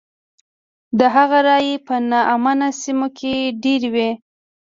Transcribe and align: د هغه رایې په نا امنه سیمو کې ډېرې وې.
د 0.99 1.01
هغه 1.15 1.39
رایې 1.47 1.75
په 1.87 1.95
نا 2.09 2.19
امنه 2.35 2.69
سیمو 2.81 3.07
کې 3.17 3.33
ډېرې 3.63 3.89
وې. 3.95 4.09